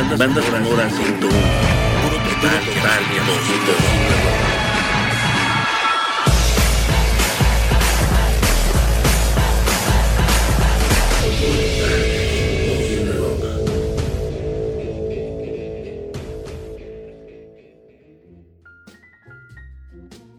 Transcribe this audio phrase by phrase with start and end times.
[0.00, 1.20] Banda, banda sonora 101.
[1.20, 3.02] Puro total, total,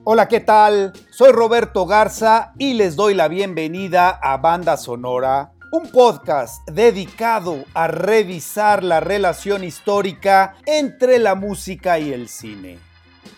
[0.03, 0.93] Hola, ¿qué tal?
[1.11, 7.87] Soy Roberto Garza y les doy la bienvenida a Banda Sonora un podcast dedicado a
[7.87, 12.77] revisar la relación histórica entre la música y el cine.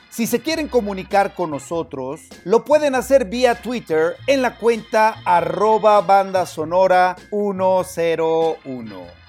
[0.09, 6.01] Si se quieren comunicar con nosotros, lo pueden hacer vía Twitter en la cuenta arroba
[6.01, 9.23] banda sonora 101.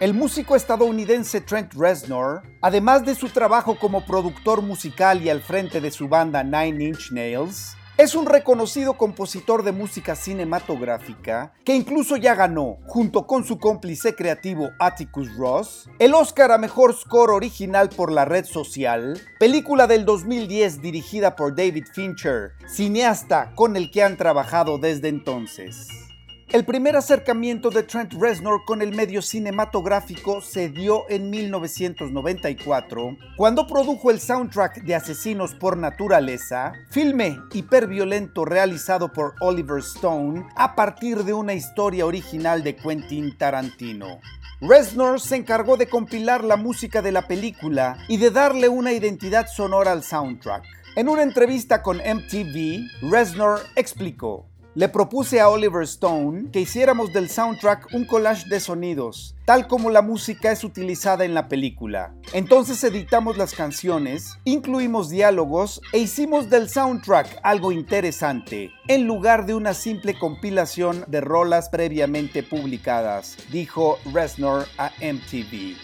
[0.00, 5.80] El músico estadounidense Trent Reznor, además de su trabajo como productor musical y al frente
[5.80, 12.16] de su banda Nine Inch Nails, es un reconocido compositor de música cinematográfica que incluso
[12.16, 17.88] ya ganó, junto con su cómplice creativo Atticus Ross, el Oscar a Mejor Score Original
[17.88, 24.02] por la Red Social, película del 2010 dirigida por David Fincher, cineasta con el que
[24.02, 26.05] han trabajado desde entonces.
[26.48, 33.66] El primer acercamiento de Trent Reznor con el medio cinematográfico se dio en 1994, cuando
[33.66, 41.24] produjo el soundtrack de Asesinos por Naturaleza, filme hiperviolento realizado por Oliver Stone a partir
[41.24, 44.20] de una historia original de Quentin Tarantino.
[44.60, 49.48] Reznor se encargó de compilar la música de la película y de darle una identidad
[49.48, 50.62] sonora al soundtrack.
[50.94, 57.30] En una entrevista con MTV, Reznor explicó, le propuse a Oliver Stone que hiciéramos del
[57.30, 62.14] soundtrack un collage de sonidos, tal como la música es utilizada en la película.
[62.34, 69.54] Entonces editamos las canciones, incluimos diálogos e hicimos del soundtrack algo interesante, en lugar de
[69.54, 75.74] una simple compilación de rolas previamente publicadas, dijo Reznor a MTV.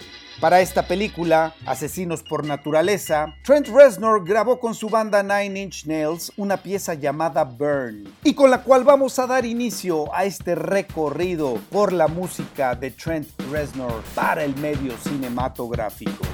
[0.42, 6.32] Para esta película, Asesinos por Naturaleza, Trent Reznor grabó con su banda Nine Inch Nails
[6.36, 11.60] una pieza llamada Burn, y con la cual vamos a dar inicio a este recorrido
[11.70, 16.24] por la música de Trent Reznor para el medio cinematográfico.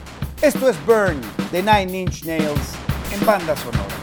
[0.40, 1.20] Esto es Burn
[1.52, 2.72] de Nine Inch Nails
[3.12, 3.97] en banda sonora.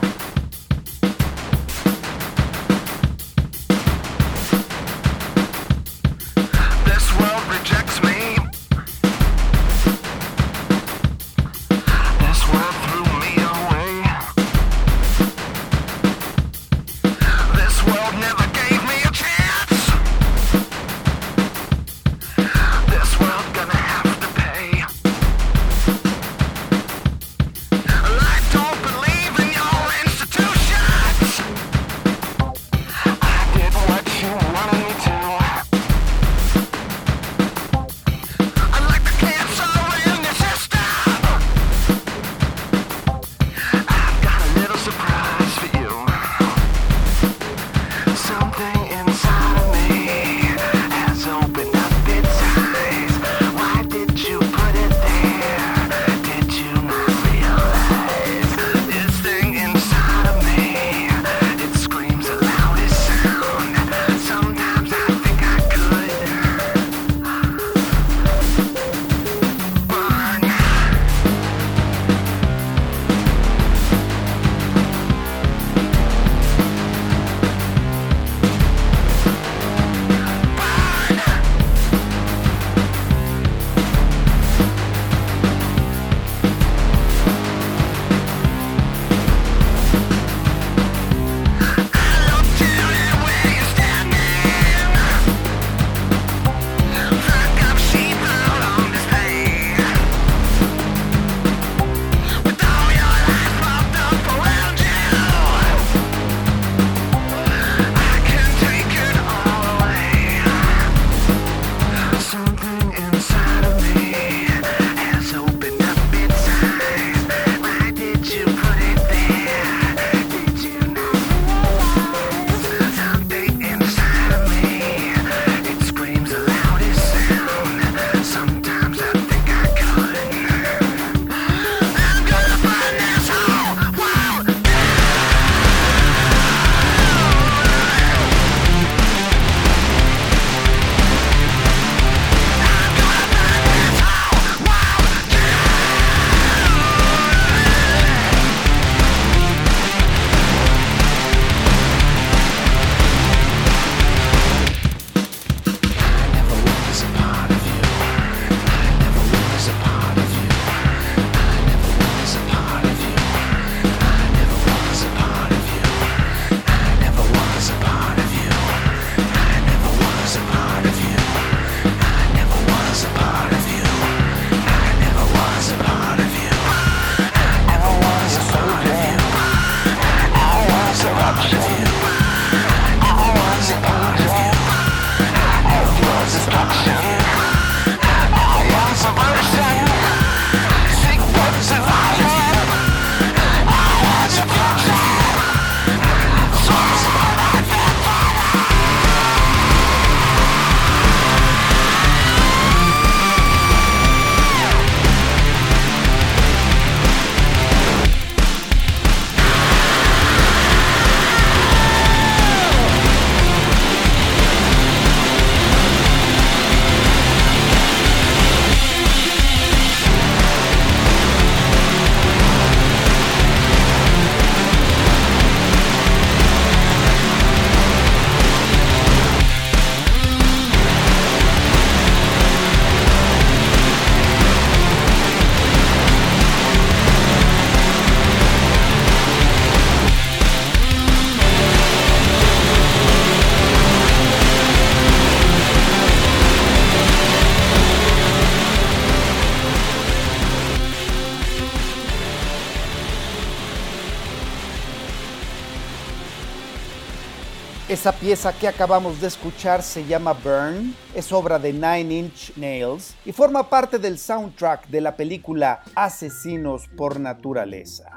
[258.06, 263.16] Esa pieza que acabamos de escuchar se llama Burn, es obra de Nine Inch Nails
[263.26, 268.15] y forma parte del soundtrack de la película Asesinos por Naturaleza.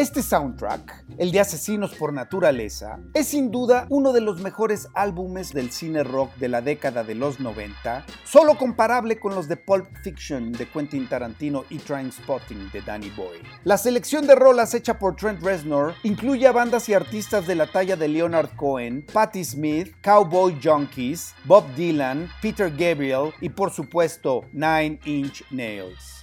[0.00, 5.52] Este soundtrack, el de Asesinos por Naturaleza, es sin duda uno de los mejores álbumes
[5.52, 9.86] del cine rock de la década de los 90, solo comparable con los de Pulp
[10.02, 13.42] Fiction de Quentin Tarantino y Spotting de Danny Boy.
[13.64, 17.66] La selección de rolas hecha por Trent Reznor incluye a bandas y artistas de la
[17.66, 24.46] talla de Leonard Cohen, Patti Smith, Cowboy Junkies, Bob Dylan, Peter Gabriel y por supuesto
[24.54, 26.19] Nine Inch Nails.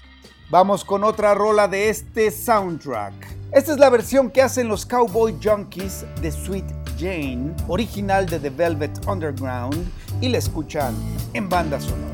[0.50, 3.14] Vamos con otra rola de este soundtrack.
[3.52, 6.64] Esta es la versión que hacen los Cowboy Junkies de Sweet
[6.98, 9.92] Jane, original de The Velvet Underground,
[10.22, 10.96] y la escuchan
[11.34, 12.08] en banda sonora.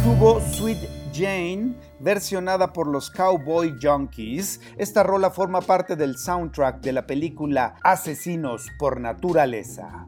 [0.00, 4.58] Estuvo Sweet Jane, versionada por los Cowboy Junkies.
[4.78, 10.06] Esta rola forma parte del soundtrack de la película Asesinos por Naturaleza.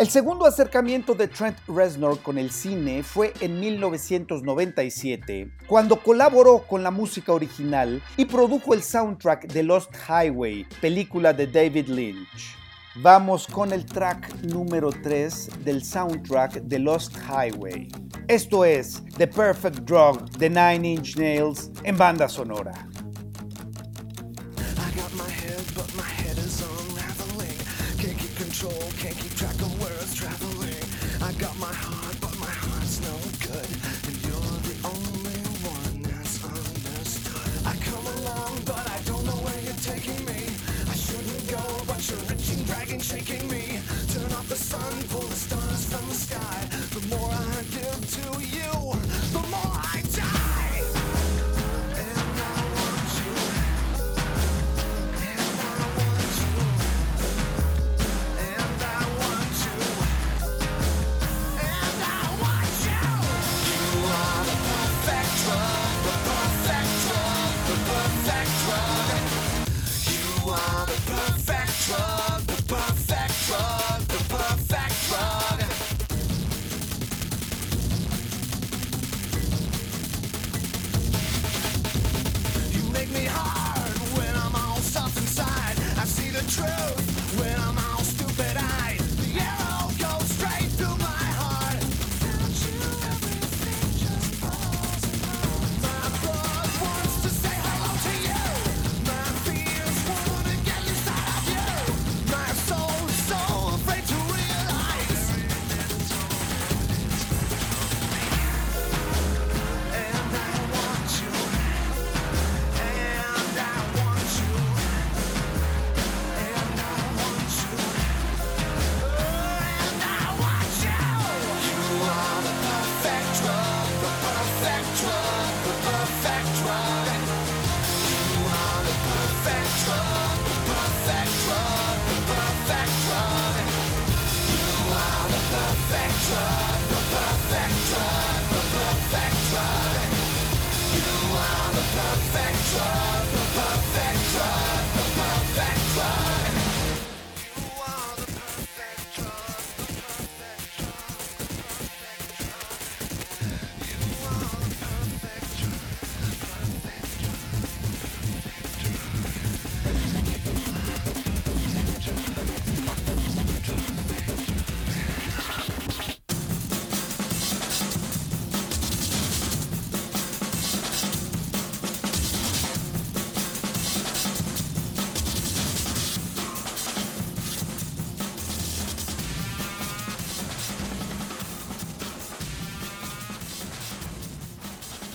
[0.00, 6.82] El segundo acercamiento de Trent Reznor con el cine fue en 1997, cuando colaboró con
[6.82, 12.63] la música original y produjo el soundtrack de Lost Highway, película de David Lynch.
[12.98, 17.88] Vamos con el track número 3 del soundtrack de Lost Highway.
[18.28, 22.72] Esto es The Perfect Drug de Nine Inch Nails en banda sonora.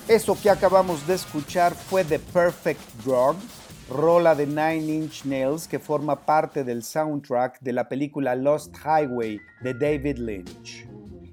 [0.10, 3.36] Eso que acabamos de escuchar fue The Perfect Drug,
[3.92, 9.40] rola de Nine Inch Nails que forma parte del soundtrack de la película Lost Highway
[9.62, 10.88] de David Lynch.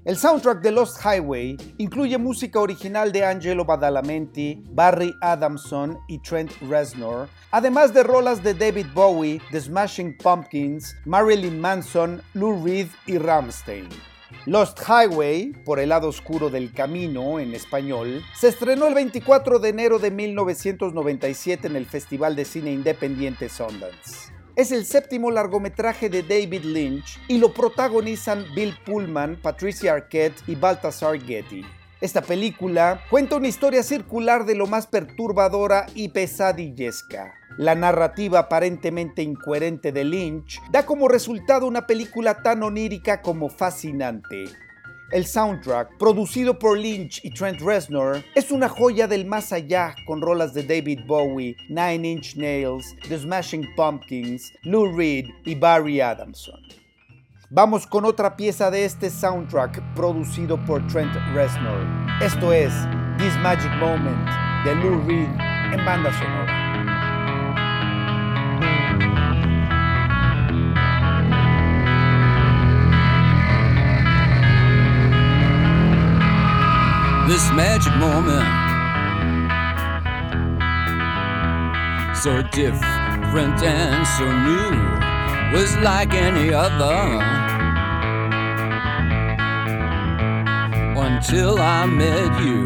[0.05, 6.51] El soundtrack de Lost Highway incluye música original de Angelo Badalamenti, Barry Adamson y Trent
[6.61, 13.17] Reznor, además de rolas de David Bowie, The Smashing Pumpkins, Marilyn Manson, Lou Reed y
[13.17, 13.89] Ramstein.
[14.45, 19.69] Lost Highway, por el lado oscuro del camino en español, se estrenó el 24 de
[19.69, 24.33] enero de 1997 en el Festival de Cine Independiente Sundance.
[24.55, 30.55] Es el séptimo largometraje de David Lynch y lo protagonizan Bill Pullman, Patricia Arquette y
[30.55, 31.63] Baltasar Getty.
[32.01, 37.33] Esta película cuenta una historia circular de lo más perturbadora y pesadillesca.
[37.57, 44.45] La narrativa aparentemente incoherente de Lynch da como resultado una película tan onírica como fascinante.
[45.11, 50.21] El soundtrack, producido por Lynch y Trent Reznor, es una joya del más allá con
[50.21, 56.59] rolas de David Bowie, Nine Inch Nails, The Smashing Pumpkins, Lou Reed y Barry Adamson.
[57.49, 61.87] Vamos con otra pieza de este soundtrack producido por Trent Reznor.
[62.21, 62.73] Esto es
[63.17, 64.27] This Magic Moment
[64.65, 65.29] de Lou Reed
[65.73, 66.66] en banda sonora.
[77.27, 78.47] This magic moment,
[82.15, 87.19] so different and so new was like any other
[90.95, 92.65] until I met you.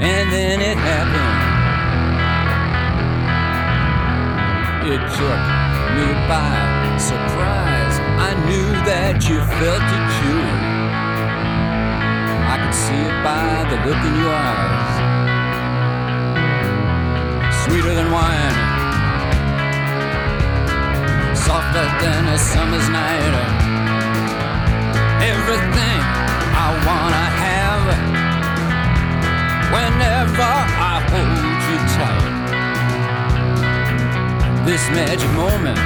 [0.00, 1.50] And then it happened.
[4.92, 5.42] It took
[5.94, 7.96] me by surprise.
[8.18, 10.49] I knew that you felt it too.
[12.62, 14.94] Could see it by the look in your eyes.
[17.64, 18.70] Sweeter than wine
[21.50, 23.34] softer than a summer's night.
[25.32, 26.00] Everything
[26.64, 27.84] I wanna have
[29.74, 30.50] whenever
[30.92, 32.34] I hold you tight.
[34.66, 35.80] This magic moment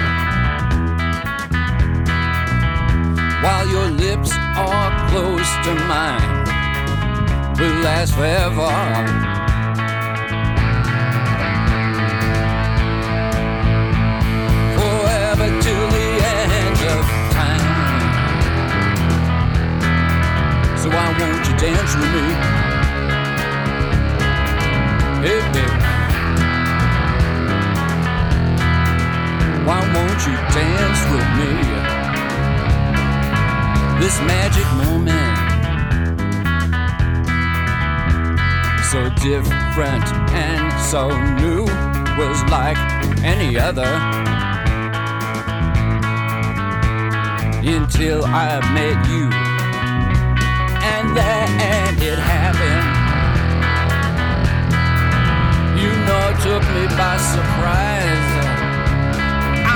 [3.43, 6.34] while your lips are close to mine
[7.59, 8.69] will last forever.
[14.79, 17.05] Forever till the end of
[17.37, 17.65] time
[20.79, 22.27] So why won't you dance with me?
[25.25, 25.85] Hey, baby.
[29.67, 31.53] Why won't you dance with me?
[34.01, 35.34] This magic moment,
[38.95, 41.65] so different and so new,
[42.17, 42.79] was like
[43.25, 43.91] any other.
[47.67, 49.25] Until I met you
[50.95, 51.49] and then
[52.11, 52.87] it happened.
[55.83, 58.31] You know, it took me by surprise.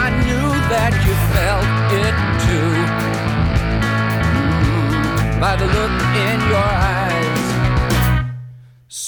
[0.04, 1.66] I knew that you felt
[2.04, 2.14] it
[2.46, 2.72] too.
[4.62, 5.94] Mm, by the look
[6.28, 7.07] in your eyes,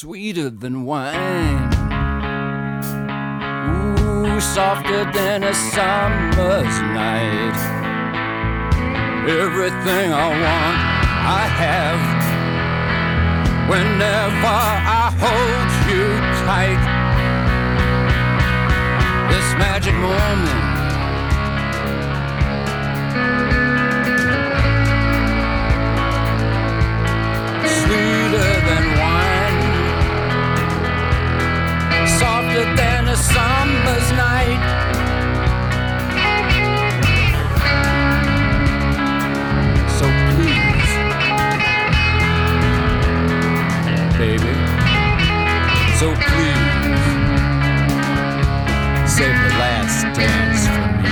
[0.00, 1.68] sweeter than wine.
[3.68, 7.60] Ooh, softer than a summer's night.
[9.28, 10.78] Everything I want
[11.28, 12.02] I have
[13.68, 14.56] whenever
[15.02, 16.06] I hold you
[16.48, 16.80] tight.
[19.30, 20.69] This magic moment.
[32.50, 34.60] Softer than a summer's night.
[45.98, 46.90] So please,
[49.06, 51.10] save the last dance for me.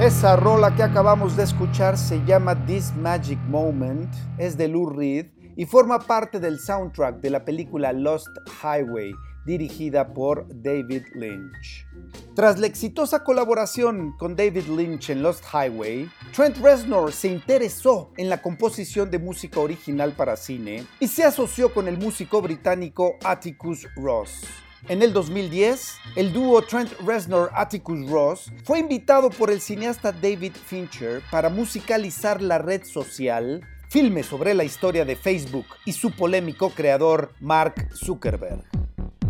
[0.00, 5.33] Esa rola que acabamos de escuchar se llama This Magic Moment, es de Lou Reed
[5.56, 8.28] y forma parte del soundtrack de la película Lost
[8.62, 9.12] Highway,
[9.44, 11.86] dirigida por David Lynch.
[12.34, 18.28] Tras la exitosa colaboración con David Lynch en Lost Highway, Trent Reznor se interesó en
[18.28, 23.86] la composición de música original para cine y se asoció con el músico británico Atticus
[23.96, 24.44] Ross.
[24.86, 31.22] En el 2010, el dúo Trent Reznor-Atticus Ross fue invitado por el cineasta David Fincher
[31.30, 33.62] para musicalizar la red social,
[33.94, 38.64] filme sobre la historia de Facebook y su polémico creador Mark Zuckerberg.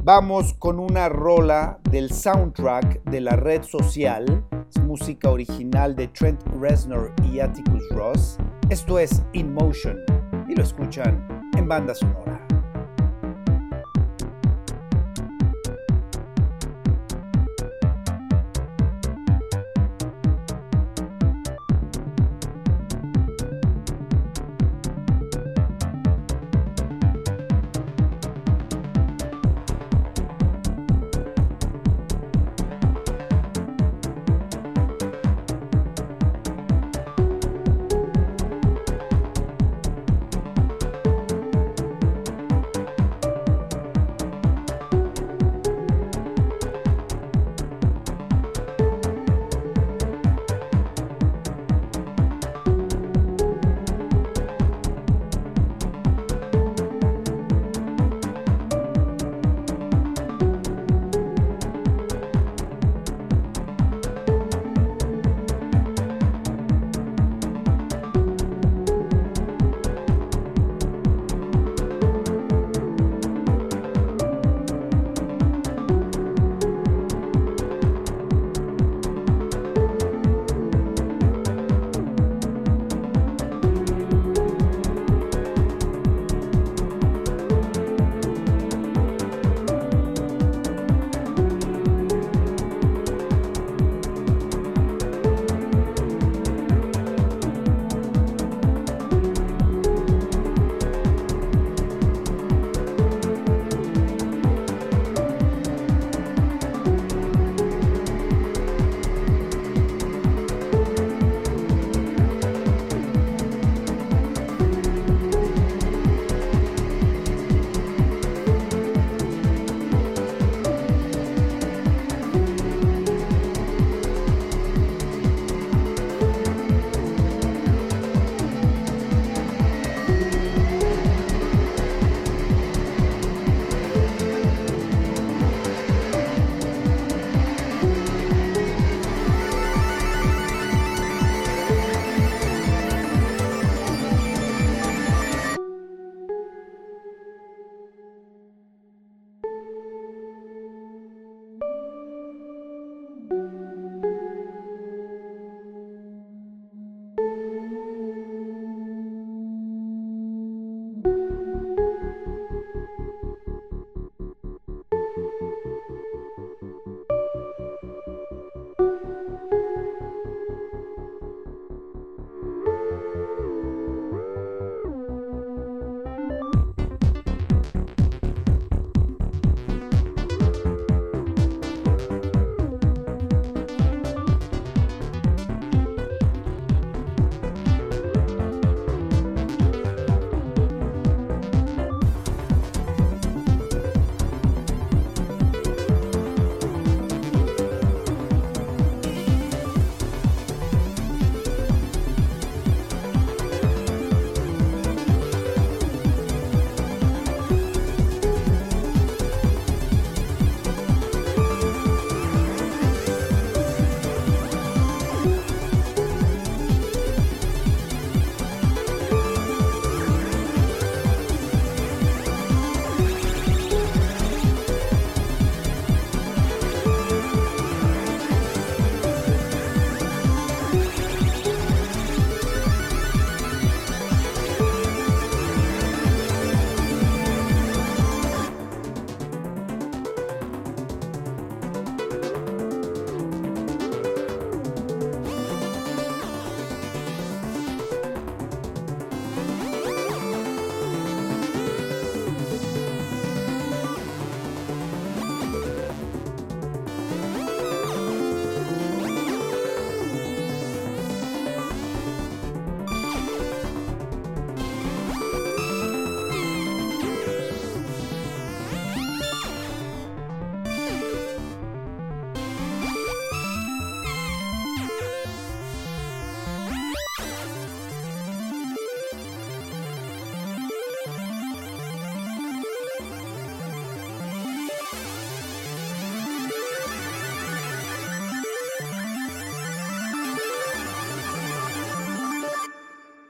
[0.03, 6.43] Vamos con una rola del soundtrack de la red social, es música original de Trent
[6.59, 8.39] Reznor y Atticus Ross.
[8.71, 9.99] Esto es In Motion
[10.49, 12.44] y lo escuchan en banda sonora.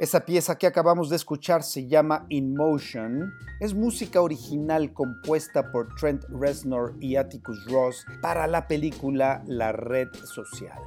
[0.04, 3.32] Esa pieza que acabamos de escuchar se llama In Motion.
[3.58, 10.08] Es música original compuesta por Trent Reznor y Atticus Ross para la película La Red
[10.26, 10.78] Social.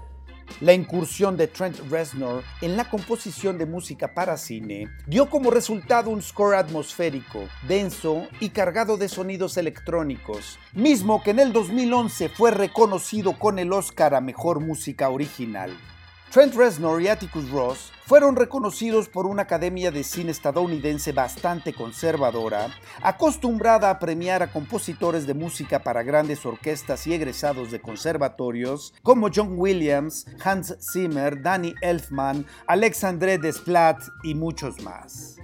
[0.61, 6.11] La incursión de Trent Reznor en la composición de música para cine dio como resultado
[6.11, 12.51] un score atmosférico, denso y cargado de sonidos electrónicos, mismo que en el 2011 fue
[12.51, 15.75] reconocido con el Oscar a Mejor Música Original.
[16.31, 22.67] Trent Reznor y Atticus Ross fueron reconocidos por una academia de cine estadounidense bastante conservadora,
[23.01, 29.29] acostumbrada a premiar a compositores de música para grandes orquestas y egresados de conservatorios como
[29.33, 35.37] John Williams, Hans Zimmer, Danny Elfman, Alexandre Desplat y muchos más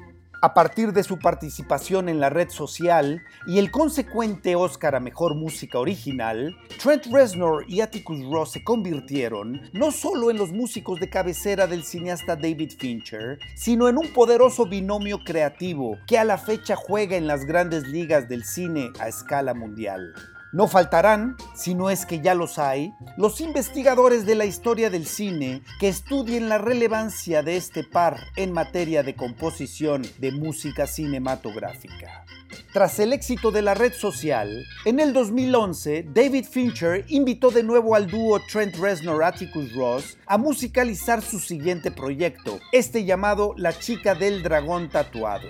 [0.43, 5.35] a partir de su participación en la red social y el consecuente Oscar a Mejor
[5.35, 11.09] Música Original, Trent Reznor y Atticus Ross se convirtieron no solo en los músicos de
[11.09, 16.75] cabecera del cineasta David Fincher, sino en un poderoso binomio creativo que a la fecha
[16.75, 20.13] juega en las grandes ligas del cine a escala mundial.
[20.53, 25.07] No faltarán, si no es que ya los hay, los investigadores de la historia del
[25.07, 32.23] cine que estudien la relevancia de este par en materia de composición de música cinematográfica.
[32.71, 37.95] Tras el éxito de la red social, en el 2011 David Fincher invitó de nuevo
[37.95, 44.43] al dúo Trent Reznor-Atticus Ross a musicalizar su siguiente proyecto, este llamado La chica del
[44.43, 45.47] dragón tatuado.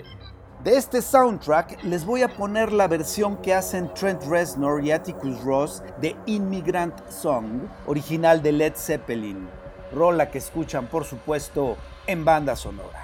[0.64, 5.38] De este soundtrack les voy a poner la versión que hacen Trent Reznor y Atticus
[5.44, 9.46] Ross de Immigrant Song, original de Led Zeppelin,
[9.92, 13.03] rola que escuchan por supuesto en banda sonora.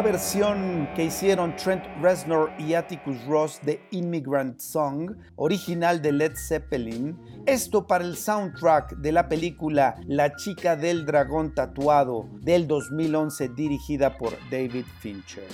[0.00, 6.32] La versión que hicieron Trent Reznor y Atticus Ross de Immigrant Song, original de Led
[6.36, 7.18] Zeppelin.
[7.44, 14.16] Esto para el soundtrack de la película La chica del dragón tatuado del 2011 dirigida
[14.16, 15.48] por David Fincher.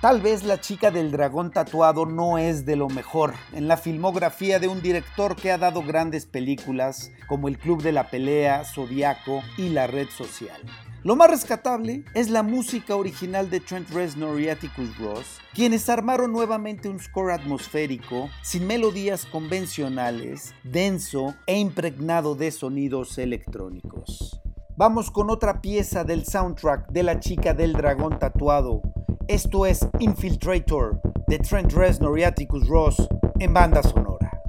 [0.00, 4.58] Tal vez La chica del dragón tatuado no es de lo mejor en la filmografía
[4.58, 9.42] de un director que ha dado grandes películas como El Club de la Pelea, Zodiaco
[9.56, 10.60] y La Red Social.
[11.02, 16.30] Lo más rescatable es la música original de Trent Reznor y Atticus Ross, quienes armaron
[16.30, 24.42] nuevamente un score atmosférico, sin melodías convencionales, denso e impregnado de sonidos electrónicos.
[24.76, 28.82] Vamos con otra pieza del soundtrack de La chica del dragón tatuado,
[29.26, 33.08] Esto es Infiltrator de Trent Reznor y Atticus Ross
[33.38, 34.39] en banda sonora.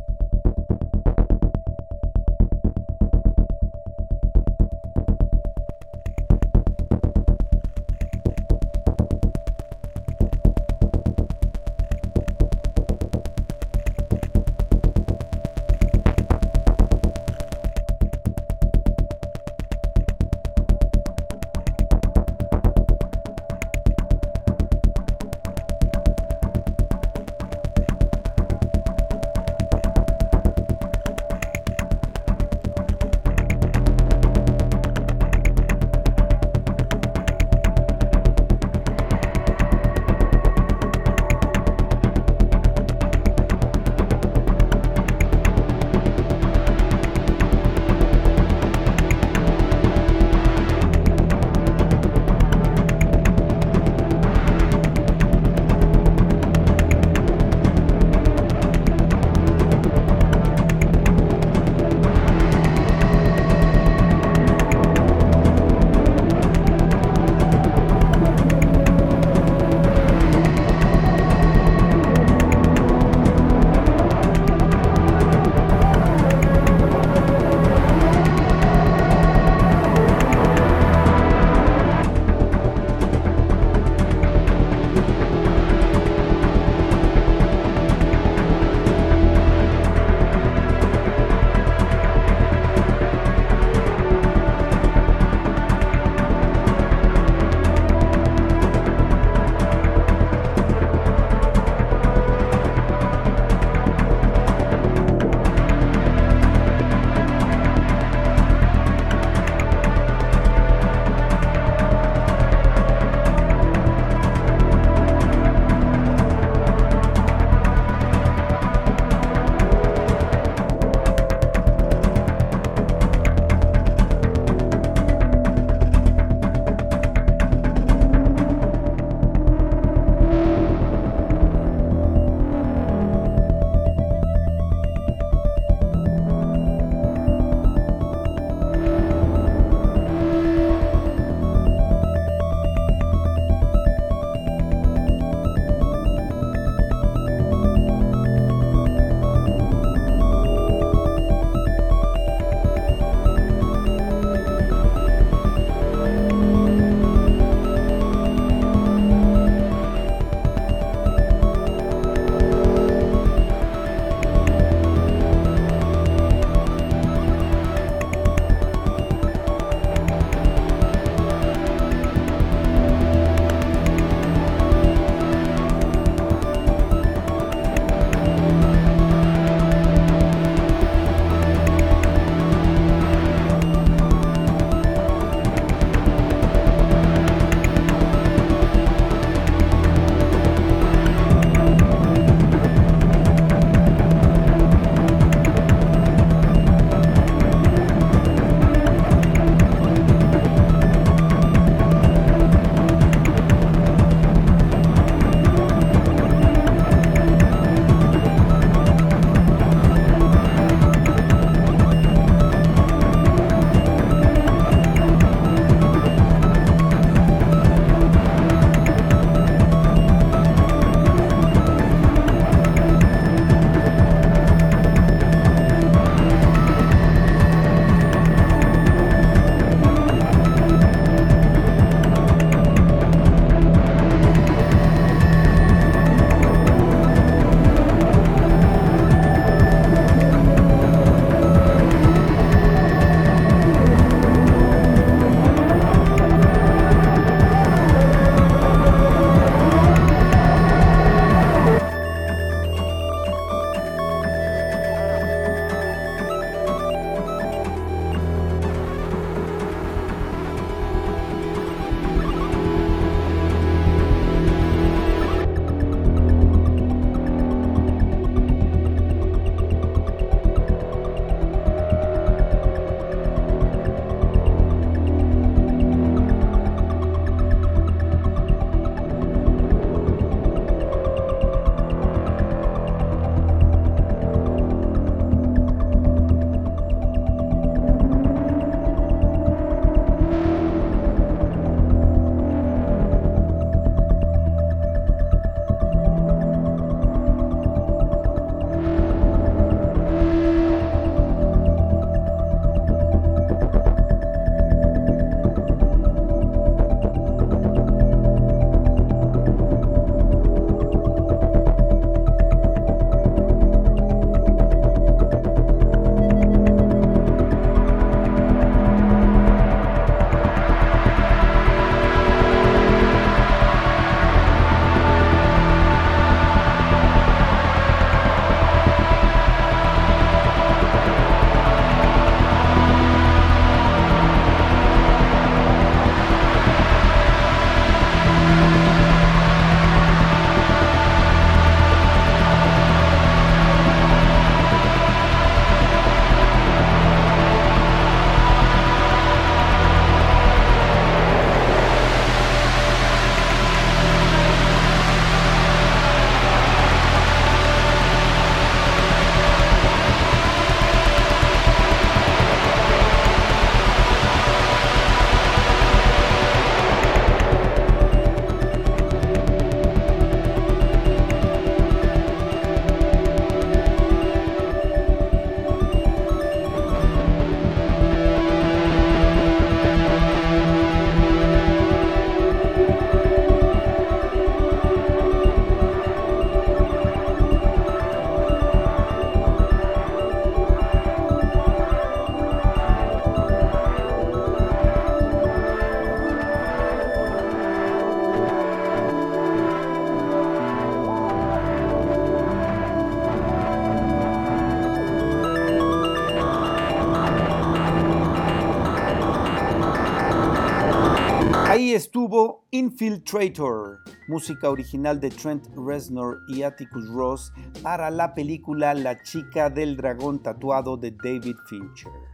[413.33, 419.95] Infiltrator, música original de Trent Reznor y Atticus Ross para la película La chica del
[419.95, 422.30] dragón tatuado de David Fincher.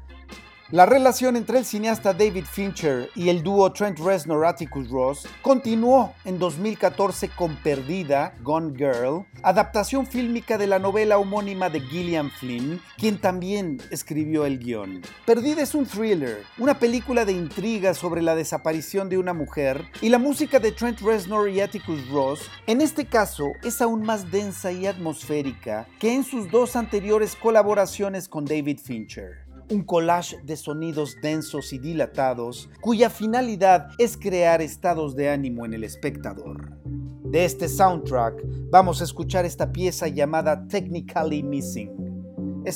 [0.69, 6.37] La relación entre el cineasta David Fincher y el dúo Trent Reznor-Atticus Ross continuó en
[6.37, 13.17] 2014 con Perdida, Gone Girl, adaptación fílmica de la novela homónima de Gillian Flynn, quien
[13.17, 15.03] también escribió el guion.
[15.25, 20.09] Perdida es un thriller, una película de intriga sobre la desaparición de una mujer, y
[20.09, 24.73] la música de Trent Reznor y Atticus Ross, en este caso, es aún más densa
[24.73, 31.17] y atmosférica que en sus dos anteriores colaboraciones con David Fincher un collage de sonidos
[31.21, 36.77] densos y dilatados cuya finalidad es crear estados de ánimo en el espectador.
[37.23, 42.07] De este soundtrack vamos a escuchar esta pieza llamada Technically Missing.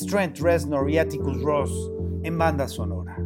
[0.09, 1.91] Trent Reznor y Atticus Ross
[2.23, 3.20] en banda sonora.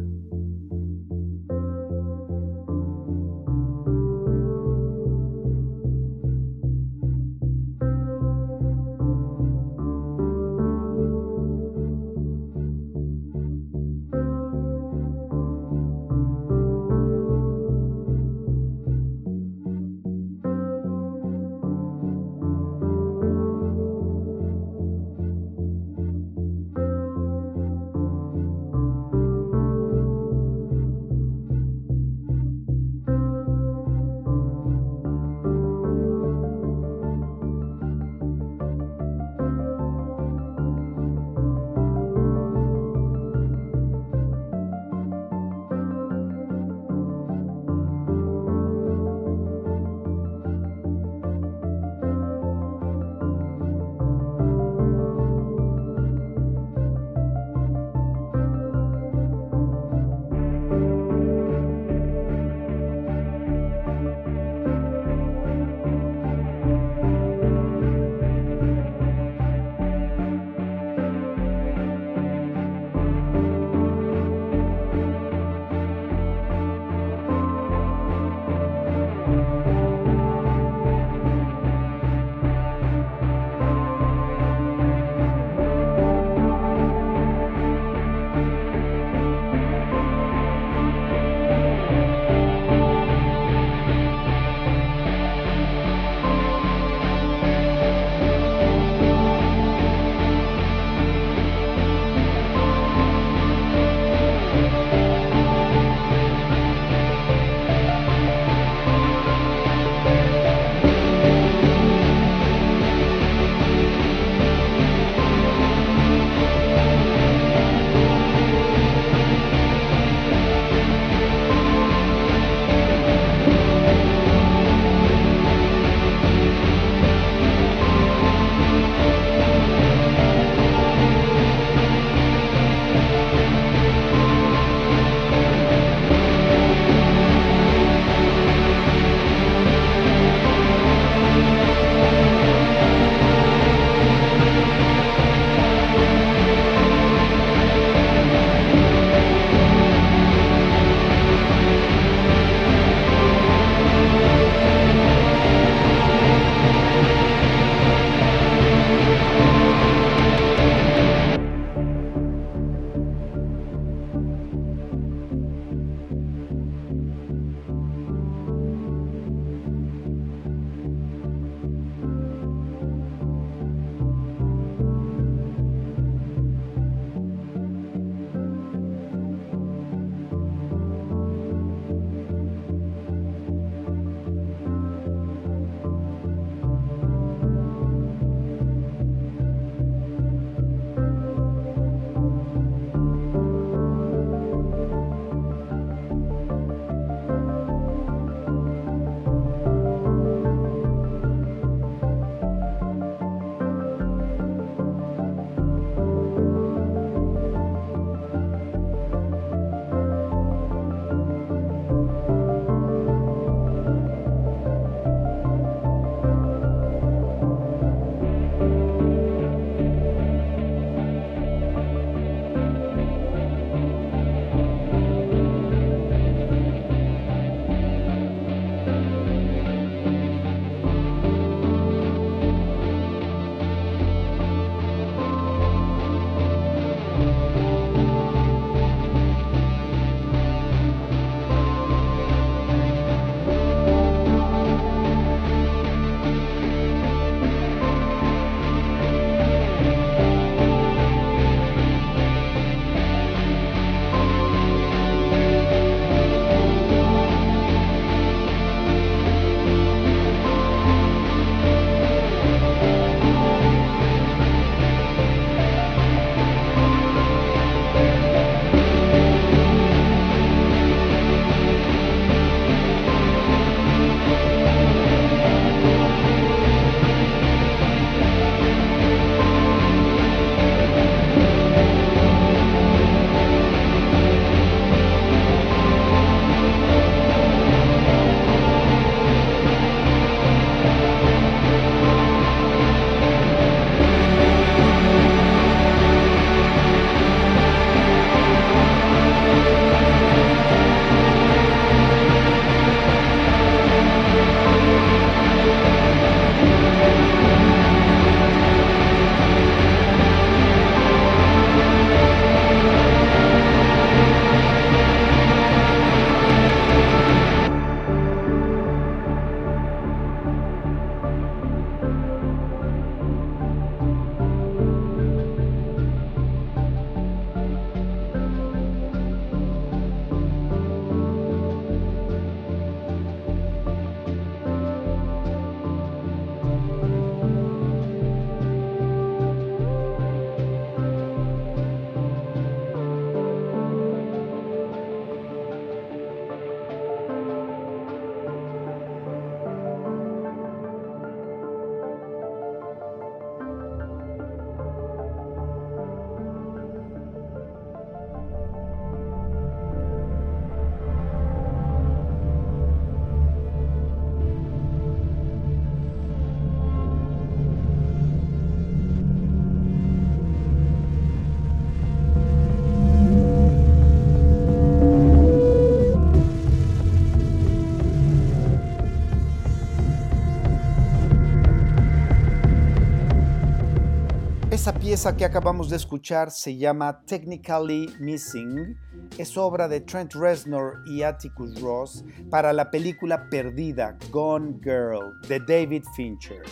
[385.16, 388.98] Que acabamos de escuchar se llama Technically Missing.
[389.38, 395.58] Es obra de Trent Reznor y Atticus Ross para la película Perdida, Gone Girl, de
[395.60, 396.62] David Fincher.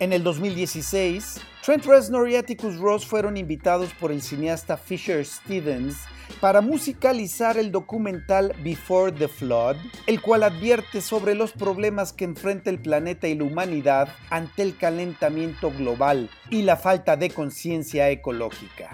[0.00, 5.96] En el 2016, Trent Reznor y Atticus Ross fueron invitados por el cineasta Fisher Stevens
[6.40, 9.76] para musicalizar el documental Before the Flood,
[10.06, 14.76] el cual advierte sobre los problemas que enfrenta el planeta y la humanidad ante el
[14.76, 18.90] calentamiento global y la falta de conciencia ecológica.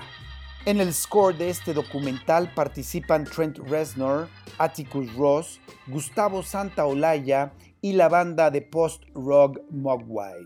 [0.67, 8.09] En el score de este documental participan Trent Reznor, Atticus Ross, Gustavo Santaolalla y la
[8.09, 10.43] banda de post-rock Mogwai.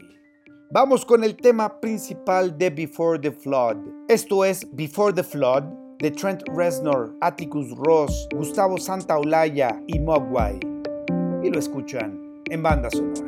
[0.72, 3.76] Vamos con el tema principal de Before the Flood.
[4.08, 10.60] Esto es Before the Flood de Trent Reznor, Atticus Ross, Gustavo Santaolalla y Mogwai.
[11.42, 12.18] Y lo escuchan
[12.50, 13.27] en banda sonora.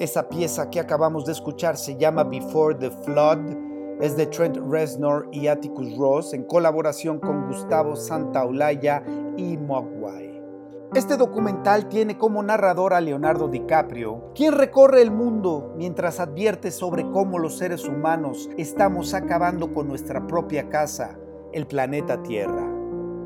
[0.00, 3.38] Esa pieza que acabamos de escuchar se llama Before the Flood.
[4.00, 9.04] Es de Trent Reznor y Atticus Ross en colaboración con Gustavo Santaolalla
[9.36, 10.42] y Mogwai.
[10.94, 17.08] Este documental tiene como narrador a Leonardo DiCaprio, quien recorre el mundo mientras advierte sobre
[17.12, 21.16] cómo los seres humanos estamos acabando con nuestra propia casa,
[21.52, 22.68] el planeta Tierra.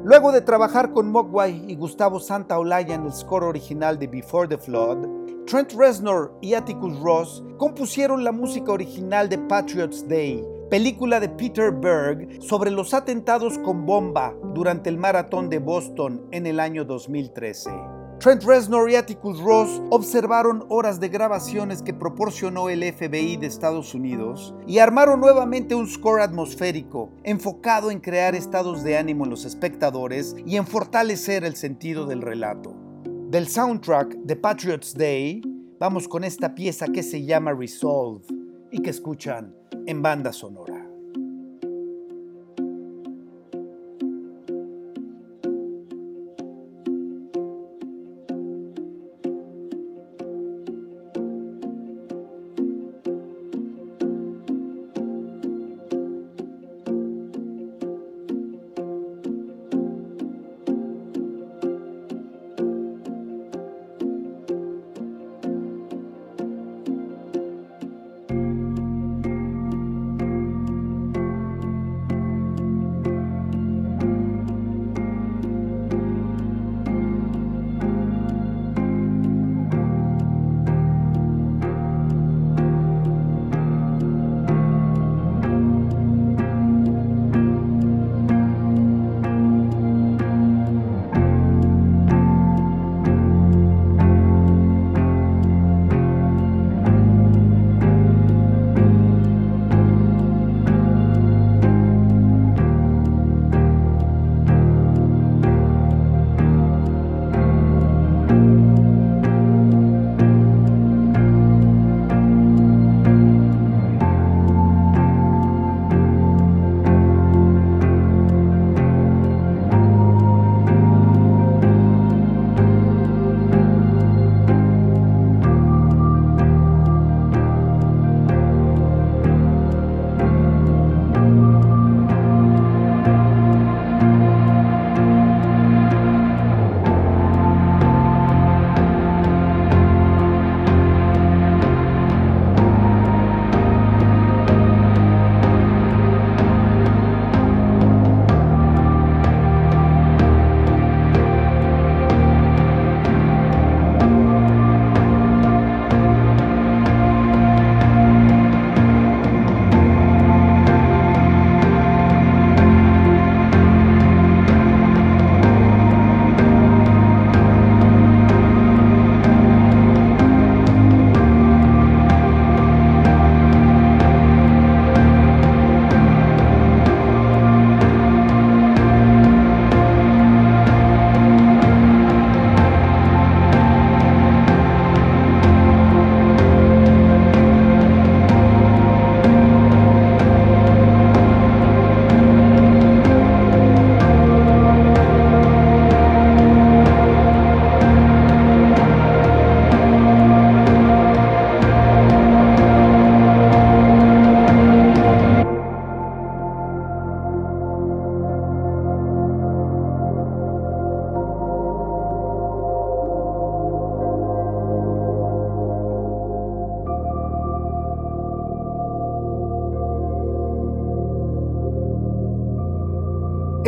[0.05, 4.59] Luego de trabajar con Mogwai y Gustavo Santaolalla en el score original de Before the
[4.59, 11.31] Flood, Trent Reznor y Atticus Ross compusieron la música original de Patriots Day, película de
[11.31, 16.85] Peter Berg sobre los atentados con bomba durante el maratón de Boston en el año
[16.85, 17.71] 2013.
[18.19, 23.95] Trent Reznor y Atticus Ross observaron horas de grabaciones que proporcionó el FBI de Estados
[23.95, 29.47] Unidos y armaron nuevamente un score atmosférico enfocado en crear estados de ánimo en los
[29.47, 32.88] espectadores y en fortalecer el sentido del relato.
[33.29, 35.43] Del soundtrack de Patriots Day,
[35.79, 38.25] vamos con esta pieza que se llama Resolve
[38.73, 39.55] y que escuchan
[39.87, 40.78] en banda sonora.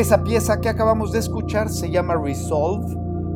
[0.00, 2.86] Esa pieza que acabamos de escuchar se llama Resolve,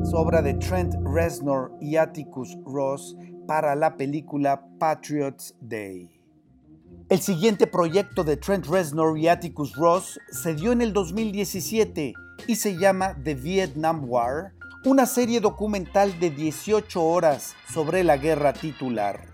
[0.02, 3.14] es obra de Trent Reznor y Atticus Ross
[3.46, 6.08] para la película Patriots Day.
[7.10, 12.14] El siguiente proyecto de Trent Reznor y Atticus Ross se dio en el 2017
[12.46, 14.54] y se llama The Vietnam War,
[14.86, 19.26] una serie documental de 18 horas sobre la guerra titular.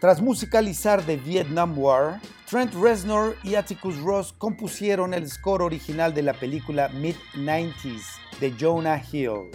[0.00, 2.20] Tras musicalizar The Vietnam War,
[2.52, 8.02] Trent Reznor y Atticus Ross compusieron el score original de la película Mid-90s
[8.40, 9.48] de Jonah Hill.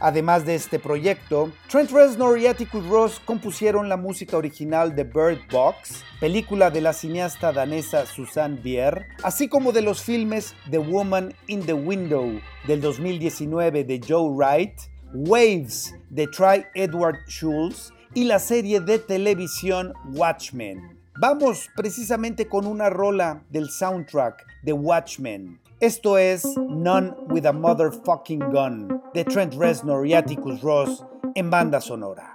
[0.00, 5.48] Además de este proyecto, Trent Reznor y Atticus Ross compusieron la música original de Bird
[5.48, 11.32] Box, película de la cineasta danesa Susanne Bier, así como de los filmes The Woman
[11.46, 14.74] in the Window del 2019 de Joe Wright,
[15.14, 20.93] Waves de Try Edward Schultz y la serie de televisión Watchmen.
[21.16, 25.60] Vamos precisamente con una rola del soundtrack de Watchmen.
[25.78, 31.04] Esto es None with a Motherfucking Gun de Trent Reznor y Atticus Ross
[31.36, 32.32] en banda sonora.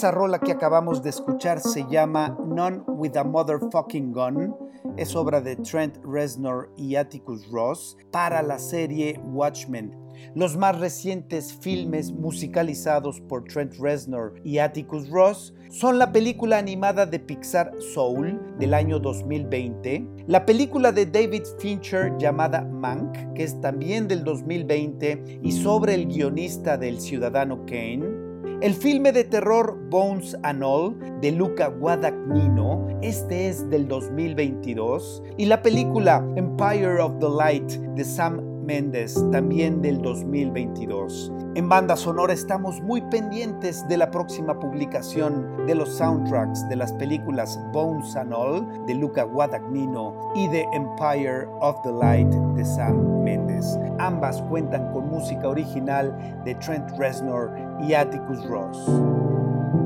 [0.00, 4.56] Esa rola que acabamos de escuchar se llama None with a Motherfucking Gun.
[4.96, 9.94] Es obra de Trent Reznor y Atticus Ross para la serie Watchmen.
[10.34, 17.04] Los más recientes filmes musicalizados por Trent Reznor y Atticus Ross son la película animada
[17.04, 23.60] de Pixar Soul del año 2020, la película de David Fincher llamada Mank, que es
[23.60, 28.19] también del 2020 y sobre el guionista del Ciudadano Kane,
[28.60, 35.46] el filme de terror Bones and All de Luca Guadagnino, este es del 2022, y
[35.46, 41.32] la película Empire of the Light de Sam Mendes, también del 2022.
[41.56, 46.92] En banda sonora estamos muy pendientes de la próxima publicación de los soundtracks de las
[46.92, 53.24] películas Bones and All de Luca Guadagnino y de Empire of the Light de Sam
[53.24, 53.76] Mendes.
[53.98, 57.50] Ambas cuentan con música original de Trent Reznor
[57.80, 58.86] y Atticus Ross.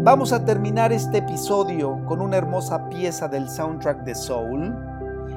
[0.02, 4.76] Vamos a terminar este episodio con una hermosa pieza del soundtrack de Soul.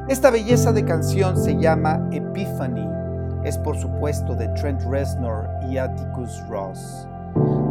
[0.09, 3.06] Esta belleza de canción se llama Epiphany
[3.47, 7.07] es por supuesto de Trent Reznor y Atticus Ross.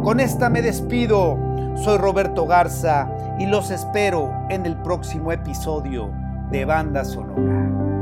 [0.03, 1.37] Con esta me despido.
[1.75, 3.07] Soy Roberto Garza
[3.37, 6.11] y los espero en el próximo episodio
[6.49, 7.96] de Banda Sonora.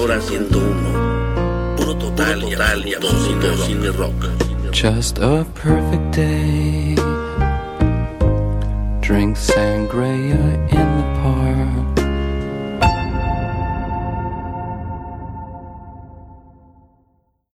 [0.00, 1.76] Sonora 101.
[1.76, 2.54] Puro total, y
[3.66, 4.28] cine rock.
[4.72, 6.94] Just a perfect day.
[9.00, 10.38] Drink sangria
[10.70, 10.89] in